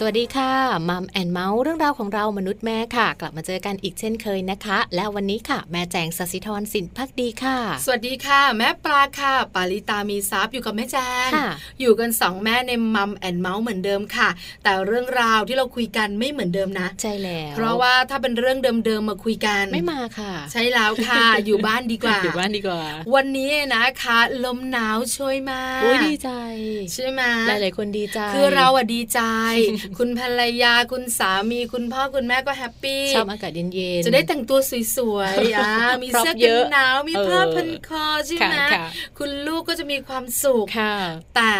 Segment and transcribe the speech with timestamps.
[0.00, 0.52] สวัสดีค่ะ
[0.88, 10.96] Mom and Mouth เรื่องราวของเรามนุษย์แม่ค่ะ กลับมาเจอกันอีกเช่นเคยนะคะ และวันนี้ค่ะ แม่แจงสศิธรสินพักดีค่ะ สวัสดีค่ะ แม่ปลาค่ะ ปาลิตามีซับอยู่กับแม่แจ
[11.28, 11.30] ง
[11.80, 14.28] อยู่กันสองแม่ใน Mom and Mouth เหมือนเดิมค่ะ
[14.64, 22.82] แต่เรื่องราวที่เราคุยกันไม่เหมือนเดิมนะใช่แล้วเพราะว่าถ้าเป็นเรื่องเดิมๆมาคุยกันไม่มาค่ะ ใช่แล้วค่ะ อยู่บ้านดีกว่าอยู่บ้านดีกว่า
[23.14, 26.30] วันนี้นะคะ ลมหนาวโชยมาอุ้ยดีใจ
[26.94, 29.20] ใช่ไหมหลายๆคนดีใจคือเราอะดีใจ
[29.98, 34.58] คุณภรรยาคุณสามีคุณพ่อคุณแม่ก็ happy ชอบอากาศเย็นๆจะได้แต่งตัว
[34.96, 38.56] สวยๆอ่ามีเสื้อกันหนาวมีผ้าพันคอใช่ไหม
[39.18, 40.66] คุณลูกก็จะมีความสุข
[41.36, 41.54] แต่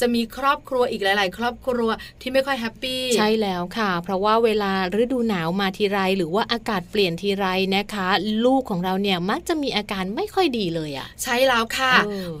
[0.00, 4.72] จะมีครอบครัวอีกหลาย ๆ ครอบครัวที่ไม่ค่อยแฮปปี้ใช่แล้วค่ะ เพราะว่าเวลา
[5.02, 7.46] ฤดูหนาวมาทีไร หรือว่าอากาศเปลี่ยนทีไร
[7.76, 8.08] นะคะ
[8.44, 11.94] ลูกของเราเนี่ยมักจะมีอาการไม่ค่อยดีเลยอะ่ะ ใช่แล้วค่ะ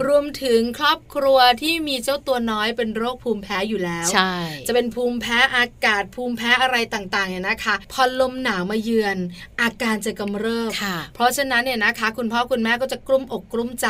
[0.06, 4.32] รวมถึงครอบครัวที่มีเจ้าตัวน้อยเป็นโรคภูมิแพ้อยู่แล้วใช่
[4.66, 9.16] จะเป็นภูมิแพ้อากาศภูมิแพ้อะไรต่างๆเนี่ยนะคะพอลมหนาวมาเยือน
[9.60, 10.70] อาการจะกำเริบ
[11.14, 13.88] เพราะฉะนั้นเนี่ยนะคะ คุณพ่อคุณแม่ก็จะกลุ้มอกกลุ้มใจ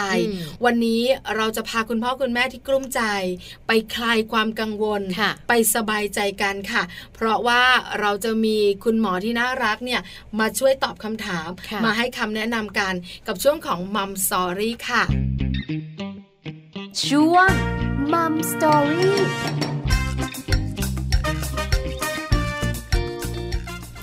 [0.65, 1.03] วันนี้
[1.37, 3.03] เราจะพาคุณพ่อคุณแม่ที่กลุ้มใจ
[3.67, 5.03] ไปคลายความกังวล
[5.49, 6.83] ไปสบายใจกันค่ะ
[7.15, 7.63] เพราะว่า
[8.01, 10.01] เราจะมีคุณหมอที่น่ารักเนี่ย
[10.39, 11.49] มาช่วยตอบคำถาม
[11.85, 12.95] มาให้คำแนะนำกัน
[13.27, 15.03] กับช่วงของ Mom Story ค่ะ
[17.07, 17.51] ช่วง
[18.13, 19.76] มัมสอรี่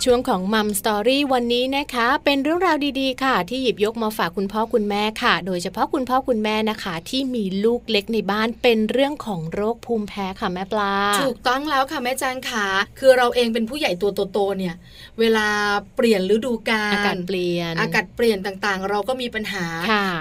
[0.03, 12.65] ช่วงของ Mom Story วันนี้นะคะ เป็นเรื่องราวดีๆ ค่ะ ที่หยิบยกมาฝากคุณพ่อคุณแม่ค่ะ โดยเฉพาะคุณพ่อคุณแม่นะคะ ที่มีลูกเล็กในบ้านเป็นเรื่องของโรคภูมิแพ้ค่ะแม่ปลา ถูกต้องแล้วค่ะแม่จางขา
[12.99, 14.75] คือเราเองเป็นผู้ใหญ่ตัวโตๆเนี่ย
[15.19, 15.47] เวลา
[15.95, 19.65] เปลี่ยนฤดูกาลอากาศเปลี่ยน อากาศเปลี่ยนต่างๆ เราก็มีปัญหา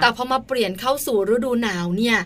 [0.01, 2.17] แต่พอมาเปลี่ยนเข้าสู่ฤดูหนาวเนี่ย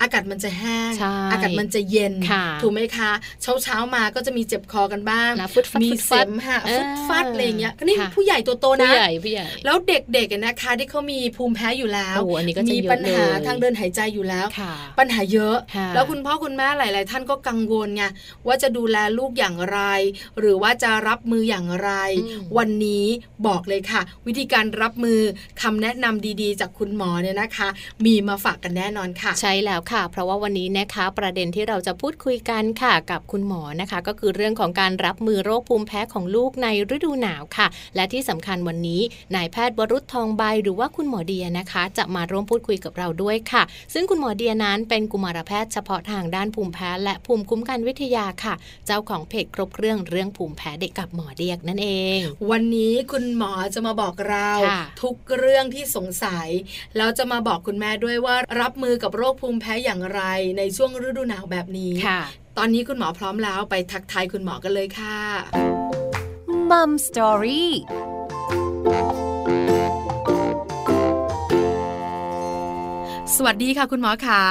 [0.00, 0.92] อากาศมันจะแห้ง
[1.32, 2.14] อากาศมันจะเย็น
[2.62, 3.10] ถูกไหมคะ
[3.42, 5.32] เช้าเช้ามาก็จะมีเจ็บคอกันบ้าง
[5.82, 12.18] มีเสมหะฟุดฟัดอะไรเงี้ยนี่ผู้ใหญ่ตัวโตนะผู้ใหญ่ผู้ใหญ่แล้วเด็กๆนะคะที่เขามีภูมิแพ้อยู่แล้ว
[12.74, 14.46] มีปัญหาทางเดินหายใจอยู่แล้ว
[14.98, 15.56] ปัญหาเยอะ
[15.94, 18.04] แล้วคุณพ่อคุณแม่หลาย ๆ ท่านก็กังวลไง
[18.46, 19.80] ว่าจะดูแลลูกอย่างไร
[20.38, 21.90] หรือว่าจะรับมืออย่างไร
[22.58, 23.06] วันนี้
[23.46, 25.20] บอกเลยค่ะ วิธีการรับมือ
[25.62, 27.68] คำแนะนำดีๆ จากคุณหมอเนี่ยนะคะ
[28.06, 37.66] มีมาฝากกันแน่นอนค่ะ ใช่แล้วค่ะ เพราะว่าวันนี้นะคะประเด็นที่เราจะพูดคุยกันค่ะกับคุณหมอนะคะ ก็คือเรื่องของการรับมือโรคภูมิแพ้ของลูกในฤดูหนาวค่ะ
[37.96, 39.00] และที่สำคัญวันนี้
[39.34, 43.62] นายแพทย์วรุษทองใบหรือว่าคุณหมอเดียนะคะ จะมาร่วมพูดคุยกับเราด้วยค่ะ
[43.94, 48.54] ซึ่งคุณหมอเดียนั้นเป็นกุมารแพทย์เฉพาะทางด้านภูมิแพ้ และภูมิคุ้มกันวิทยาค่ะ
[48.86, 52.18] เจ้าของเพจครบเครื่องเรื่องภูมิแพ้เด็กกับหมอเดียกนั่นเอง
[52.50, 54.50] วันนี้คุณหมอจะมาบอกเรา
[55.02, 56.48] ทุกเรื่องที่สงสัย
[56.96, 60.22] แล้วจะมาบอกคุณแม่ด้วยว่ารับมือกับโรคภูมิแพ้อย่างไร
[60.58, 61.92] ในช่วงฤดูหนาวแบบนี้
[62.58, 66.01] ตอนนี้คุณหมอพร้อมแล้วไปทักทายคุณหมอกันเลยค่ะ
[66.72, 67.72] มัมสตอรี่
[73.34, 74.42] สวัสดีค่ะคุณหมอขา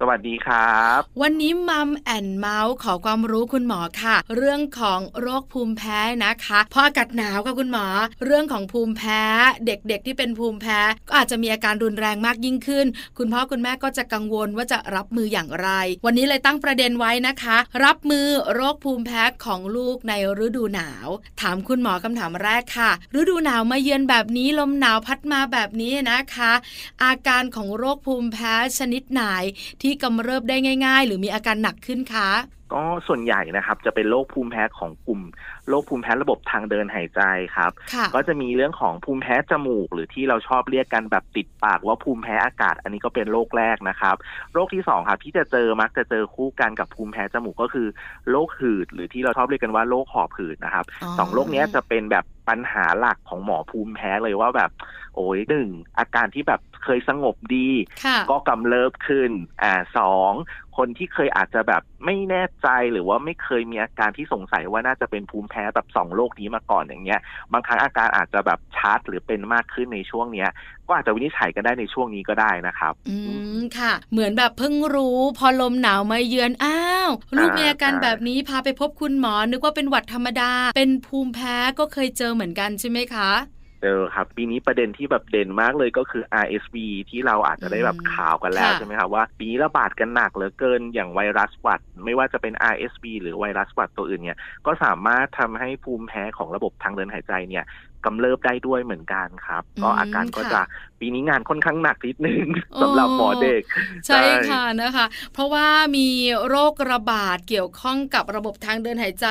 [0.00, 7.86] สวัสดีครับ วันนี้มัมแอนเมาส์ขอความรู้คุณหมอค่ะ เรื่องของโรคภูมิแพ้นะคะพออากาศหนาวค่ะคุณหมอ
[8.24, 9.22] เรื่องของภูมิแพ้
[9.66, 10.78] เด็กๆที่เป็นภูมิแพ้
[11.08, 12.86] ก็อาจจะมีอาการรุนแรงมากยิ่งขึ้น
[13.18, 15.68] คุณพ่อคุณแม่ก็จะกังวลว่าจะรับมืออย่างไร
[16.06, 20.12] วันนี้เลยตั้งประเด็นไว้นะคะ รับมือโรคภูมิแพ้ของลูกใน
[20.44, 21.08] ฤดูหนาว
[21.40, 22.90] ถามคุณหมอคำถามแรกค่ะ
[23.20, 26.52] ฤดูหนาวมาเยือนแบบนี้ลมหนาวพัดมาแบบนี้นะคะ
[27.04, 29.24] อาการของโรคภูมิแพ้ชนิดไหน
[29.84, 30.56] ที่กำเริบได้
[30.86, 32.28] ง่าย ๆ หรือมีอาการหนักขึ้นคะ
[32.74, 35.20] ก็ส่วนใหญ่นะครับจะเป็นโรคภูมิแพ้ของกลุ่ม
[35.68, 37.20] โรคภูมิแพ้ระบบทางเดินหายใจ
[37.56, 37.70] ครับ
[38.14, 44.16] ก็จะมีเรื่องของภูมิแพ้จมูก หรือที่เราชอบเรียกกันแบบติดปากว่าภูมิแพ้อากาศ อันนี้ก็เป็นโรคแรกนะครับ
[44.54, 47.86] โรคที่สองครับที่จะเจอมักจะเจอคู่กันกับภูมิแพ้จมูกก็คือ
[48.30, 50.84] โรคหืด หรือที่เราชอบเรียกกันว่าโรคหอบหืดนะครับ
[51.18, 54.70] สองโรคนี้จะเป็นแบบปัญหาหลักของหมอภูมิแพ้เลยว่าแบบ
[55.14, 57.68] โอ้ยหนึ่งอาการที่แบบเคยสงบดี
[58.30, 59.30] ก็กำเริบขึ้น
[59.62, 60.32] อ่าสอง
[60.76, 67.20] คนที่เคยอาจจะแบบไม่แน่ใจหรือว่าไม่เคยมีอาการที่สงสัยว่าน่าจะเป็นภูมิแพ้แบบสองโรคนี้มาก่อนอย่างเงี้ย
[67.52, 70.50] บางครั้งอาการอาจจะแบบชัดหรือเป็นมากขึ้นในช่วงเนี้ย
[70.86, 73.16] ก็อาจจะวินิจฉัยกันได้ในช่วงนี้ก็ได้นะครับ อื
[73.56, 83.30] มค่ะ เหมือนแบบเพิ่งรู้พอลมหนาวมาเยือนอ้าวลูกมีอาการแบบนี้พาไปพบคุณหมอนึกว่าเป็นหวัดธรรมดา เป็นภูมิแพ้ก็เคยเจอเหมือนกันใช่ไหมคะ
[83.84, 86.76] เจอครับ ปีนี้ประเด็นที่แบบเด่นมากเลยก็คือ RSV
[87.10, 97.64] ที่เราอาจจะได้แบบข่าวกันแล้วใช่ไหมครับว่าปีนี้ระบาดกันหนักเหลือเกินอย่างไวรัสหวัด ไม่ว่าจะเป็น RSV หรือไวรัสหวัดตัวอื่นเนี่ยก็สามารถทำให้ภูมิแพ้ของระบบทางเดินหายใจเนี่ย
[98.04, 100.60] กำเริบได้ด้วยเหมือนกันครับ ก็อาการก็จะ
[101.00, 102.46] ปีนี้งานค่อนข้างหนักนิดนึง
[102.82, 103.62] สำหรับหมอเด็ก
[104.06, 106.08] ใช่ค่ะนะคะ เพราะว่ามี
[106.48, 109.28] โรคระบาดเกี่ยวข้องกับระบบทางเดินหายใจ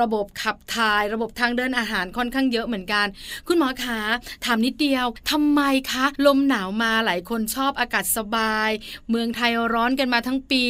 [0.00, 3.06] ระบบขับถ่าย ระบบทางเดินอาหารค่อนข้างเยอะเหมือนกัน
[3.48, 4.00] คุณหมอคะ
[4.44, 5.60] ถามนิดเดียวทำไม
[5.90, 8.70] คะ ลมหนาวมาหลายคนชอบอากาศสบาย
[9.10, 10.64] เมืองไทยร้อนกันมาทั้งปี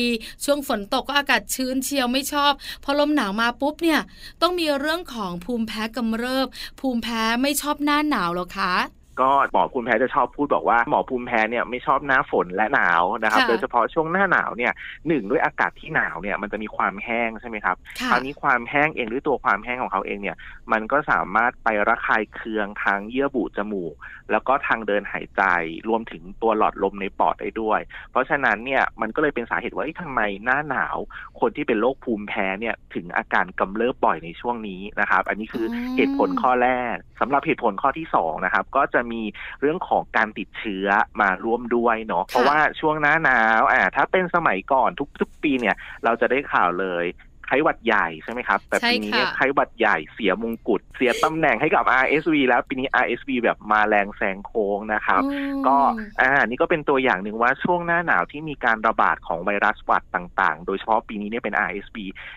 [0.45, 2.53] ช่วงฝนตกก็อากาศชื้นเชียวไม่ชอบ
[2.85, 4.01] พอลมหนาวมาปุ๊บเนี่ย
[4.43, 6.47] ต้องมีเรื่องของภูมิแพ้กำเริบ
[6.81, 8.73] ภูมิแพ้ไม่ชอบหน้าหนาวหรอคะ
[9.21, 14.73] ก็หมอภูมิแพ้จะชอบพูดบอกว่าหมอภูมิแพ้เนี่ยไม่ชอบหน้าฝนและหนาวนะครับ โดยเฉพาะช่วงหน้าหนาวเนี่ย
[15.09, 17.77] หนึ่งด้วยอากาศที่หนาวเนี่ยมันจะมีความแห้งใช่ไหมครับ
[18.11, 20.37] คราวนี้ความแห้งเองด้วยตัวความแห้งของเขาเองเนี่ย
[20.73, 23.95] มันก็สามารถไประคายเคืองทางเยื่อบุจมูก
[24.31, 25.43] แล้วก็ทางเดินหายใจ
[25.89, 27.81] รวมถึงตัวหลอดลมในปอดได้ด้วย
[28.11, 30.97] เพราะฉะนั้นเนี่ยมันก็เลยเป็นสาเหตุว่าทำไมหน้าหนาว
[31.41, 35.67] คนที่เป็นโรคภูมิแพ้เนี่ยถึงอาการกำเริบบ่อยในช่วงนี้นะครับ อันนี้คือ
[35.97, 39.23] เหตุผลข้อแรกสำหรับเหตุผลข้อที่2นะครับก็จะมี
[39.61, 40.87] เรื่องของการติดเชื้อ
[41.21, 47.05] มาร่วมด้วยเนาะเพราะว่าช่วงหน้าหนาวอ่าถ้าเป็นสมัยก่อนทุกๆปีเนี่ย เราจะได้ข่าวเลย
[47.47, 55.23] ไข้หวัดใหญ่ใช่ไหมครับ แต่ปีนี้เนี่ยไข้หวัดใหญ่เสียมงกุฎเสียตำแหน่งให้กับ RSV แล้วปีนี้ RSV แบบมาแรงแซงโค้งนะครับ
[55.67, 55.77] ก็
[56.21, 61.97] อ่านี่ก็เป็นตัวอย่างหนึ่งว่าช่วงหน้าหนาวที่มีการระบาดของไวรัสหวัดต่างๆ โดยเฉพาะปีนี้เนี่ยเป็น RSV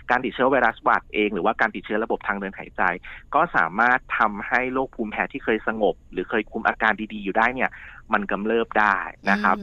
[0.09, 2.81] การติดเชื้อไวรัสหวัดเองหรือว่าการติดเชื้อระบบทางเดินหายใจ
[3.35, 7.69] ก็สามารถทำให้โรคภูมิแพ้ที่เคยสงบ หรือเคยคุมอาการดีๆอยู่ได้เนี่ย
[8.13, 8.95] มันกำเริบได้
[9.29, 9.55] นะครับ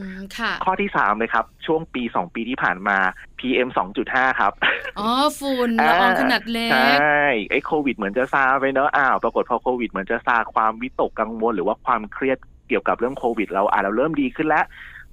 [0.65, 2.99] ข้อที่สามเลยครับ ช่วงปีสองปีที่ผ่านมา
[3.39, 4.53] PM สองจุดห้าครับ
[4.99, 5.09] อ๋อ
[5.39, 12.39] ฝุ่นละอองขนาดเล็ก ใช่ไอ้โควิดเหมือนจะซาไปเนอะอ้าวปรากฏพอโควิดเหมือนจะซาความวิตกกังวล หรือว่าความเครียด
[12.69, 14.65] เกี่ยวกับเรื่องโควิด เราอ่าเราเริ่มดีขึ้นแล้ว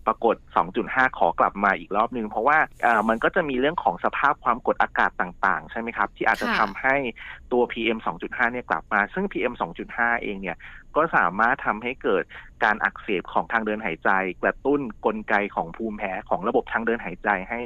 [0.07, 0.35] ปรากฏ
[0.77, 2.57] 2.5 ขอกลับมาอีกรอบนึง เพราะว่า
[3.09, 6.95] มันก็จะมีเรื่องของสภาพความกดอากาศต่างๆ ใช่ไหมครับ ที่อาจจะทำให้
[7.51, 9.53] ตัว PM 2.5 เนี่ยกลับมา ซึ่ง PM
[9.89, 10.57] 2.5 เองเนี่ย
[10.95, 12.23] ก็สามารถทำให้เกิด
[12.63, 14.09] การอักเสบของทางเดินหายใจ
[14.44, 17.59] กระตุ้นกลไกของภูมิแพ้ของระบบทางเดินหายใจให้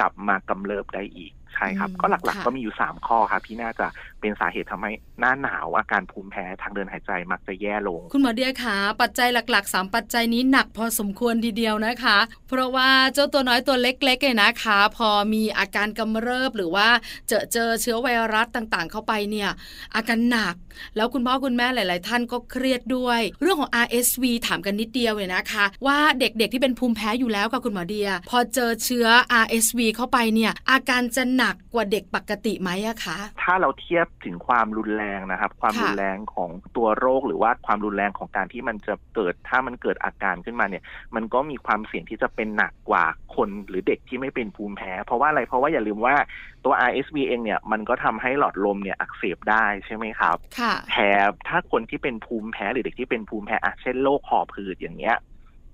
[0.00, 3.86] กลับมากำเริบได้อีก ใช่ครับ ก็หลักๆ ก็มีอยู่สามข้อครับที่น่าจะ
[4.20, 12.18] เป็นสาเหตุทำให้หน้าหนาวอาการภูมิแพ้ทางเดินหายใจมักจะแย่ลง คุณหมอเดียคะปัจจัยหลัก ๆ 3 ปัจจัยนี้หนักพอสมควรทีเดียวนะคะ
[12.48, 16.88] เพราะว่าเจ้าตัวน้อยตัวเล็กๆเนี่ยนะคะ พอมีอาการกำเริบหรือว่า
[17.28, 19.50] เจอเจอเชื้อไวรัสต่างๆ เข้าไปเนี่ย
[19.94, 20.54] อาการหนัก
[20.96, 29.06] แล้วคุณพ่อคุณแม่หลาย ๆ ท่านก็เครียดด้วย เรื่องของ RSV ถามกันนิดเดียวเลยนะคะ ว่าเด็กๆที่เป็นภูมิแพ้อยู่แล้วค่ะคุณหมอเดีย พอเจอเชื้อ
[29.44, 40.82] RSV เข้าไปเนี่ยอาการจะหนักกว่าเด็กปกติไหมอะคะ ถ้าเราเทียบถึงความรุนแรงนะครับ ความรุนแรงของตัวโรคหรือว่าความรุนแรงของการที่มันจะเกิดถ้ามันเกิดอาการขึ้นมาเนี่ย
[41.14, 43.04] มันก็มีความเสี่ยงที่จะเป็นหนักกว่า
[43.34, 46.14] คนหรือเด็กที่ไม่เป็นภูมิแพ้ เพราะว่าอะไรเพราะว่าอย่าลืมว่า
[46.64, 50.36] ตัว RSV เองเนี่ยมันก็ทำให้หลอดลมเนี่ยอักเสบได้ใช่ไหมครับ
[50.90, 50.96] แถ
[51.26, 55.16] มถ้าคนที่เป็นภูมิแพ้หรือเด็กที่เป็นภูมิแพ้อะเช่นโรคหอบหืดอย่างเงี้ย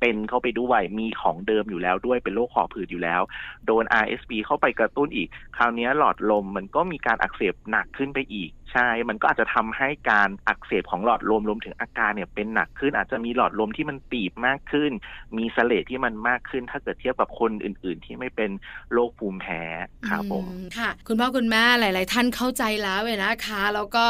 [0.06, 3.22] เป็นเข้าไปด้วยมีของเดิมอยู่แล้วด้วยเป็นโรคหอบหืดอยู่แล้ว
[3.66, 14.90] โดน RSV เข้าไปกระตุ้นอีก คราวนี้หลอดลมมันก็มีการอักเสบหนักขึ้นไปอีก ใช่ มันก็อาจจะทำให้การอักเสบของหลอดลมรวมถึงอาการเนี่ยเป็นหนักขึ้น อาจจะมีหลอดลมที่มันตีบมากขึ้น
[15.36, 18.50] มีเสลดที่มันมากขึ้น ถ้าเกิดเทียบกับคนอื่น ๆ ที่ไม่เป็น
[18.92, 19.62] โรคภูมิแพ้
[20.08, 20.44] ครับผม
[20.78, 24.06] ค่ะ คุณพ่อคุณแม่หลาย ๆ ท่านเข้าใจแล้วเลยนะคะ แล้วก็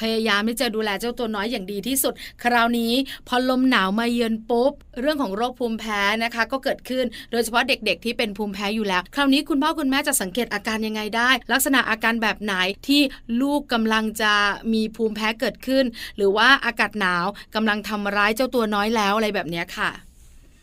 [0.00, 2.92] พยายามที่จะดูแลเจ้าตัวน้อยอย่างดีที่สุด คราวนี้
[3.28, 12.54] พอลมหนาวมาเยือนปุ๊บ เรื่องของโรคภูมิแพ้นะคะ ก็เกิดขึ้นโดยเฉพาะเด็ก ๆ ที่เป็นภูมิแพ้อยู่แล้ว คราวนี้คุณพ่อคุณแม่จะสังเกตอาการยังไงได้ ลักษณะอาการแบบไหน
[12.88, 13.00] ที่
[13.42, 14.32] ลูกกำลังจะ
[14.72, 15.84] มีภูมิแพ้เกิดขึ้น
[16.16, 19.90] หรือว่าอากาศหนาวกำลังทำร้ายเจ้าตัวน้อยแล้วอะไรแบบนี้ค่ะ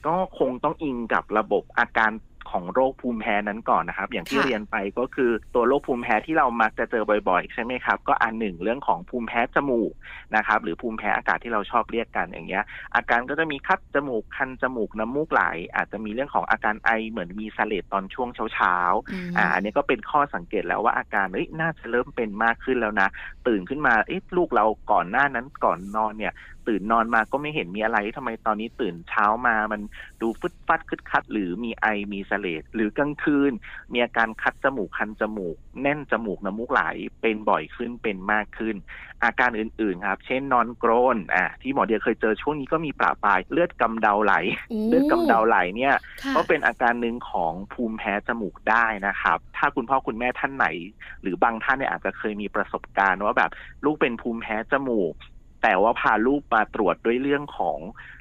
[0.08, 2.12] ก็คงต้องอิงกับระบบอาการ
[2.52, 9.92] ของโรคภูมิแพ้นั้นก่อนนะครับ อย่างที่เรียนไปก็คือตัวโรคภูมิแพ้ที่เรามักจะเจอบ่อยๆ ใช่ไหมครับ ก็อันหนึ่งเรื่องของภูมิแพ้จมูก
[10.36, 12.64] นะครับ หรือภูมิแพ้อากาศที่เราชอบเรียกกันอย่างเงี้ย
[12.96, 15.44] อาการก็จะมีคัดจมูกคันจมูกน้ำมูกไหล
[15.76, 23.10] อาจจะมีเรื่องของอาการไอเหมือนมีสเลดตอนช่วงเช้าๆอ่าอันนี้ก็เป็นข้อสังเกตแล้วว่าอาการเอ้ยน่าจะเริ่มเป็นมากขึ้นแล้วนะ
[23.48, 26.34] ตื่นขึ้นมาเอ๊ะลูกเราก่อนหน้านั้นก่อนนอนเนี่ย
[26.68, 29.82] ตื่นนอนมาก็ไม่เห็นมีอะไรทำไมตอนนี้ตื่นเช้ามามัน
[30.22, 33.52] ดูฟึดฟัดคึดคัด หรือมีไอมีเสลดหรือกลางคืน
[33.94, 36.82] มีอาการคัดจมูกคันจมูก แน่นจมูกน้ำมูกไหล
[37.22, 38.76] เป็นบ่อยขึ้นเป็นมากขึ้น
[39.24, 44.34] อาการอื่นๆครับ เช่นนอนกรนอะที่หมอเดียเคยเจอช่วงนี้ก็มีปราปลายเลือดกำเดาไหล
[44.88, 45.96] เลือดกำเดาไหลเนี่ย
[46.36, 50.68] ก็เป็นอาการหนึ่งของภูมิแพ้จมูกได้นะครับ ถ้าคุณพ่อคุณแม่ท่านไหน
[51.22, 53.52] หรือบางท่านเนี่ยอาจจะเคยมีประสบการณ์ว่าแบบ
[53.86, 55.14] ลูกเป็นภูมิแพ้จมูก
[55.64, 57.80] แต่ว่าพาลูกมาตรวจด้วยเรื่องของ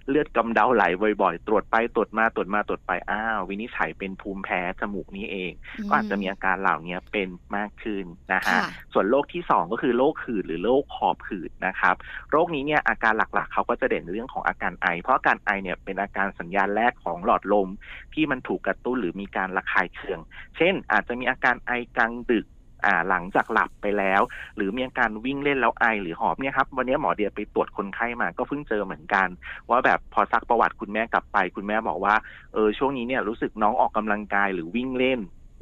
[0.09, 0.85] เลือดกำเดาไหล
[1.23, 5.53] บ่อยๆ ตรวจไปตรวจมาตรวจมาตรวจไปอ้าววินิจฉัยเป็นภูมิแพ้จมูกนี้เอง
[5.89, 8.61] ก็อาจจะมีอาการเหล่านี้เป็นมากขึ้นนะฮะ
[8.93, 11.95] ส่วนโรคที่2ก็คือโรคหืดหรือโรคหอบหืดนะครับ
[12.31, 17.69] โรคนี้เนี่ยอาการหลักๆ เขาก็จะเด่นเรื่องของอาการไอ เพราะอาการไอเนี่ยเป็นอาการสัญญาณแรกของหลอดลม
[18.15, 20.21] ที่มันถูกกระตุ้นหรือมีการระคายเคือง
[20.57, 22.47] เช่น อาจจะมีอาการไอกลางดึก
[22.85, 24.21] อ่าหลังจากหลับไปแล้ว
[24.57, 29.29] หรือมีอาการวิ่งเล่นแล้วไอหรือหอบเนี่ยครับวันนี้หมอเดียไปตรวจคนไข้มาก็เพิ่งเจอเหมือนกัน
[29.71, 32.15] ว่าแบบพอซักประวัติคุณแม่กลับไป คุณแม่บอกว่า
[32.53, 35.21] เออช่วงนี้เนี่ยรู้สึกน้องออกกำลังกายหรือวิ่งเล่น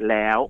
[0.08, 0.40] แล้ว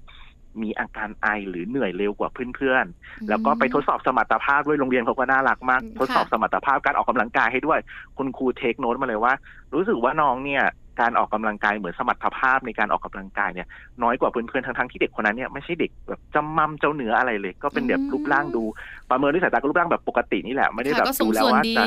[0.63, 7.79] มีอาการไอหรือเหนื่อยเร็วกว่าเพื่อนๆ แล้วก็ไปทดสอบสมรรถภาพด้วยโรงเรียนเขาก็น่ารักมาก ทดสอบสมรรถภาพการออกกำลังกายให้ด้วย
[8.19, 9.33] คุณครูเทคโนตมาเลยว่า
[9.75, 10.65] รู้สึกว่าน้องเนี่ย
[11.01, 13.69] การออกกำลังกายเหมือนสมรรถภาพในการออกกำลังกายเนี่ย
[14.03, 18.65] น้อยกว่าเพื่อนๆทั้งๆที่เด็กคนนั้นเนี่ยไม่ใช่เด็กแบบจำมั่มเจ้าเหนืออะไรเลย ก็เป็นแบบรูปร่างดู
[19.11, 21.85] ประเมินด้วยสายตารูปร่างแบบปกตินี่แหละไม่ได้แบบดูแล้วว่าจะ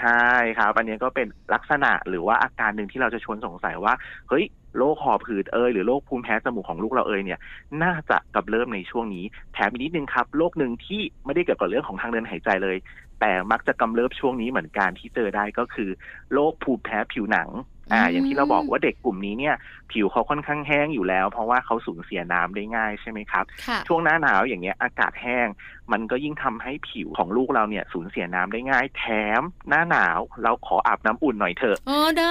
[0.00, 3.92] ใช่ครับอันนี้ก็เป็นลักษณะหรือว่าอาการหนึ่งที่เราจะชวนสงสัยว่า
[4.28, 4.44] เฮ้ย
[4.78, 7.38] โรคหอบหืดเอยหรือโรคภูมิแพ้จมูกของลูกเราเอยเนี่ย
[7.82, 12.76] น่าจะกับเริ่มในช่วงนี้ แถมอีกนิดนึงครับโรคหนึ่งที่ไม่ได้เกี่ยวกับเรื่องของทางเดินหายใจเลย
[13.20, 15.90] แต่มักจะกำเริบช่วงนี้เหมือนกันที่เจอได้ก็คือ
[16.32, 17.48] โรคภูมิแพ้ผิวหนัง
[17.92, 19.54] อ่าอย่างที่เราบอกว่าเด็กกลุ่มนี้เนี่ย
[19.92, 23.44] ผิวเขาค่อนข้างแห้งอยู่แล้ว เพราะว่าเขาสูญเสียน้ำได้ง่ายใช่ไหมครับ
[23.88, 25.48] ช่วงหน้าหนาวอย่างเงี้ยอากาศแห้ง
[25.92, 29.04] มันก็ยิ่งทำให้ผิวของลูกเราเนี่ยสูญเสียน้ำได้ง่าย แถ
[29.40, 32.30] มหน้าหนาว เราขออาบน้ำอุ่นหน่อยเถอะอ๋อได้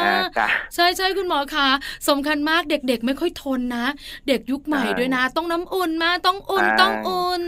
[0.76, 1.70] ใช่ใช่คุณหมอคะ
[2.10, 3.86] สำคัญมากเด็กๆ ไม่ค่อยทนนะ
[4.28, 7.44] เด็กยุคใหม่ด้วยนะ ต้องน้ำอุ่นมาต้องอุ่นต้องอุ่น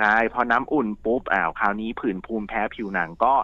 [0.00, 3.34] ใช่พอน้ำอุ่นปุ๊บอ้าวคราวนี้ผื่นภูมิแพ้ผิวหนังก็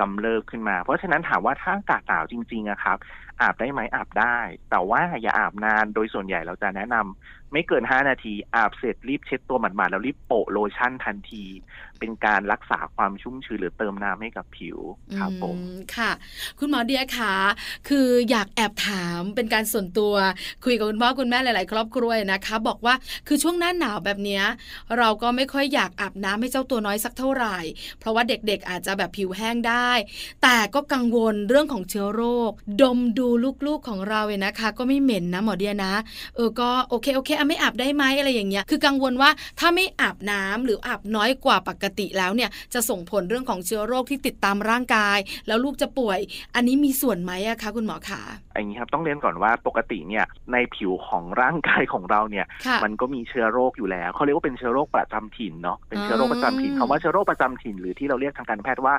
[0.00, 2.98] กำเริบขึ้นมา เพราะฉะนั้นถามว่าถ้าอากาศหนาวจริงๆอะครับ
[3.42, 4.38] อาบได้ไหมอาบได้
[4.70, 11.44] แต่ว่าอย่าอาบนานโดยส่วนใหญ่เราจะแนะนำไม่เกิน5นาทีอาบเสร็จรีบเช็ดตัวหมาดๆแล้วรีบโปะโลชั่นทันที
[11.98, 14.78] เป็นการรักษาความชุ่มชื้นหรือเติมน้ำให้กับผิว
[15.18, 15.58] ครับผม
[15.96, 16.10] ค่ะ
[16.58, 17.34] คุณหมอเดียคะ
[17.88, 20.14] คืออยากแอบถามเป็นการส่วนตัว
[20.64, 22.94] คุยกับคุณพ่อคุณแม่หลาย ๆ ครอบครัวนะคะ บอกว่า
[23.28, 24.42] คือช่วงหน้าหนาวแบบนี้
[24.98, 27.58] เราก็ไม่ค่อยอยากอาบน้ำให้เจ้าตัวน้อยสักเท่าไหร่
[27.98, 29.90] เพราะว่าเด็กๆอาจจะแบบผิวแห้งได้
[30.42, 32.50] แต่ก็กังวลเรื่องของเชื้อโรค
[32.82, 33.27] ดมดู
[33.66, 35.92] ลูกๆของเราเนี่ยนะคะ ก็ไม่เหม็นนะหมอเดียนะ
[36.36, 39.30] เออก็โอเคโอเคไม่อาบได้ไหมอะไรอย่างเงี้ยคือกังวลว่า
[39.60, 46.18] ถ้าไม่อาบน้ำหรืออาบน้อยกว่าปกติแล้วเนี่ยจะส่งผลเรื่องของเชื้อโรคที่ติดตามร่างกาย แล้วลูกจะป่วย
[46.54, 48.22] อันนี้มีส่วนไหมอะคะคุณหมอคะ
[48.54, 52.46] อย่างนี้ครับต้องเรียนก่อนว่าปกติเนี่ยในผิวของร่างกายของเราเนี่ย
[52.84, 58.94] มันก็มีเชื้อโรคอยู่แล้วเขาเรียกว่าเป็นเชื้อโรคประจำถิ่นเนาะเป็นเชื้อโรคประจำถิ่นคำว่าเชื้อโรคประจำถิ่นหรือที่เราเรียกทางการแพทย์ว่า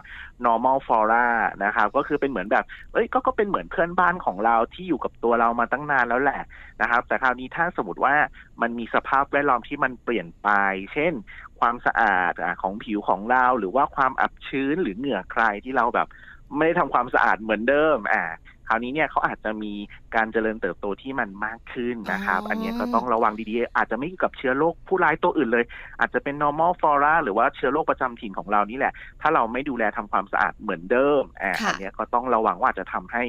[0.46, 1.26] normal flora
[1.64, 6.42] นะครับก็คือเป็นเหมือนแบบเอ้ยก็ก็เป็นเหมือนเพื่อนบ้านของเราที่อยู่กับตัวเรามาตั้งนานแล้วแหละ
[6.82, 8.16] นะครับ แต่คราวนี้ถ้าสมมติว่า
[8.62, 10.50] มันมีสภาพแวดล้อมที่มันเปลี่ยนไป
[10.94, 11.14] เช่น
[11.60, 16.08] ความสะอาดของผิวของเราหรือว่าความอับชื้นหรือเหงื่อใครที่เราแบบ
[16.56, 18.24] ไม่ได้ทำความสะอาดเหมือนเดิมอ่า
[18.72, 19.74] คราวนี้เนี่ยเขาอาจจะมี
[20.16, 25.66] การเจริญเติบโตที่มันมากขึ้นนะครับ อันนี้ก็ต้องระวังดีๆ อาจจะไม่เกี่ยวกับเชื้อโรคผู้ร้ายตัวอื่นเลย
[26.00, 33.24] อาจจะเป็น normal flora หรือว่าเชื้อโรคประจำถิ่นของเรานี่แหละ ถ้าเราไม่ดูแลทำความสะอาดเหมือนเดิมอันนี้ก็ต้องระวังว่าจะทำให้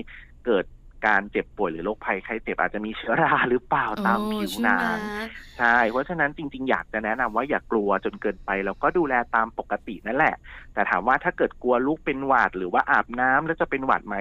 [0.46, 0.64] เกิด
[1.06, 4.98] การเจ็บป่วยหรือโรคภัยไข้เจ็บอาจจะมีเชื้อราหรือเปล่าตามผิวหนัง
[5.58, 10.34] ใช่ เพราะฉะนั้นจริง ๆ อยากจะแนะนำว่าอย่ากกลัวจนเกินไป แล้วก็ดูแลตามปกตินั่นแหละ
[10.74, 14.16] แต่ถามว่าถ้าเกิดกลัวลูกเป็นหวัดหรือว่าอาบน้ำแล้วจะเป็นหวัดไหม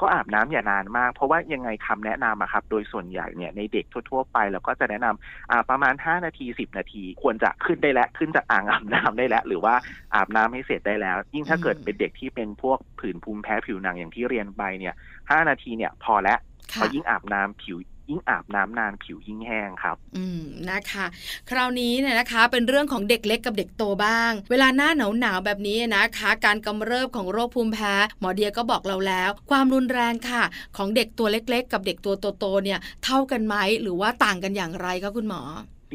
[0.00, 9.74] ก็อาบน้ำอย่านานมาก เพราะว่ายังไงคำแนะนำอะครับ โดยส่วนใหญ่เนี่ยในเด็กทั่ว ๆ ไปเราก็จะแนะนำอ่าประมาณ 5 นาที 10 นาที ควรจะขึ้นได้แล้วขึ้นจากอ่างอาบน้ำได้แล้ว หรือว่า
[10.14, 16.38] อาบน้ำให้เสร็จได้แล้ว ยิ่งถ้าเกิดเป็นเด็กที่เป็นพวกผื่นภูมิแพ้ผิวหนังอย่างที่เรียนไปเนี่ย5นาทีเนี่ยพอแล้ว
[16.80, 17.76] พอยิ่งอาบน้ำผิว
[18.10, 21.06] ยิ่งอาบน้ำนานผิวยิ่งแห้งครับ อืมนะคะ
[21.50, 30.42] คราวนี้เนี่ยนะคะ เป็นเรื่องของเด็กเล็กกับเด็กโตบ้าง เวลาหน้าหนาวหนาวแบบนี้นะคะ การกำเริบของโรคภูมิแพ้หมอเดียก็บอกเราแล้ว ความรุนแรงค่ะ
[30.76, 35.42] ของเด็กตัวเล็ก ๆ กับเด็กตัวโตๆเนี่ย เท่ากันไหมหรือว่าต่างกันอย่างไรก็คุณหมอ